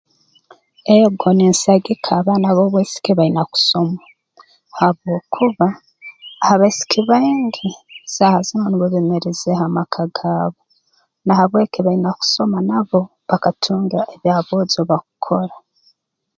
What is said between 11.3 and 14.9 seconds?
habweki baine kusoma nabo bakatunga ebi aboojo